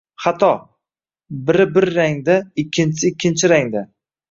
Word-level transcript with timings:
Xato. 0.23 0.47
Biri 1.51 1.67
bir 1.75 1.87
rangda, 1.99 2.39
ikkinchisi 2.65 3.11
ikkinchi 3.15 3.55
rangda. 3.55 3.89